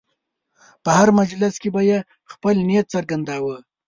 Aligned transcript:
په 0.83 0.89
هر 0.97 1.09
مجلس 1.19 1.53
کې 1.61 1.69
به 1.75 1.81
یې 1.89 1.99
خپل 2.31 2.55
نیت 2.69 2.85
څرګنداوه. 2.93 3.57